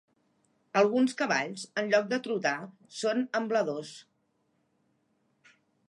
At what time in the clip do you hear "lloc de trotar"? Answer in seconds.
1.91-2.55